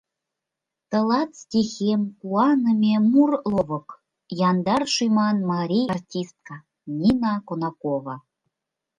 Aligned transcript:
Тылат 0.89 1.31
стихем, 1.41 2.01
куаныме 2.19 2.95
мур 3.11 3.31
ловык, 3.53 3.89
Яндар 4.49 4.83
шӱман 4.93 5.37
Марий 5.51 5.87
артистка 5.95 6.55
Нина 6.97 7.33
Конакова. 7.47 8.15